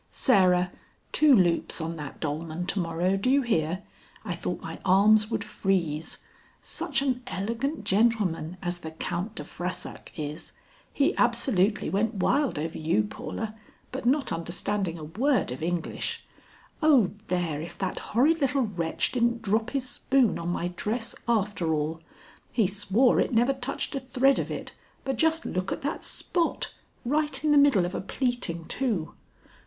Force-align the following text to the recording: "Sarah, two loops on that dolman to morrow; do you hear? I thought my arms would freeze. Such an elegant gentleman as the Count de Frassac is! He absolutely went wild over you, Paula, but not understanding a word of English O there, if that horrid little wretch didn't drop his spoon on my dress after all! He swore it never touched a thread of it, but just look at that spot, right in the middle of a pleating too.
"Sarah, 0.09 0.71
two 1.11 1.31
loops 1.35 1.79
on 1.79 1.95
that 1.97 2.19
dolman 2.19 2.65
to 2.65 2.79
morrow; 2.79 3.15
do 3.15 3.29
you 3.29 3.43
hear? 3.43 3.83
I 4.25 4.33
thought 4.33 4.59
my 4.59 4.79
arms 4.83 5.29
would 5.29 5.43
freeze. 5.43 6.17
Such 6.59 7.03
an 7.03 7.21
elegant 7.27 7.83
gentleman 7.83 8.57
as 8.63 8.79
the 8.79 8.89
Count 8.89 9.35
de 9.35 9.43
Frassac 9.43 10.11
is! 10.17 10.53
He 10.91 11.15
absolutely 11.17 11.87
went 11.91 12.15
wild 12.15 12.57
over 12.57 12.79
you, 12.79 13.03
Paula, 13.03 13.53
but 13.91 14.07
not 14.07 14.31
understanding 14.31 14.97
a 14.97 15.03
word 15.03 15.51
of 15.51 15.61
English 15.61 16.25
O 16.81 17.11
there, 17.27 17.61
if 17.61 17.77
that 17.77 17.99
horrid 17.99 18.41
little 18.41 18.63
wretch 18.63 19.11
didn't 19.11 19.43
drop 19.43 19.69
his 19.69 19.87
spoon 19.87 20.39
on 20.39 20.47
my 20.49 20.69
dress 20.69 21.13
after 21.27 21.75
all! 21.75 22.01
He 22.51 22.65
swore 22.65 23.19
it 23.19 23.33
never 23.35 23.53
touched 23.53 23.93
a 23.93 23.99
thread 23.99 24.39
of 24.39 24.49
it, 24.49 24.73
but 25.03 25.17
just 25.19 25.45
look 25.45 25.71
at 25.71 25.83
that 25.83 26.03
spot, 26.03 26.73
right 27.05 27.43
in 27.43 27.51
the 27.51 27.57
middle 27.59 27.85
of 27.85 27.93
a 27.93 28.01
pleating 28.01 28.65
too. 28.65 29.13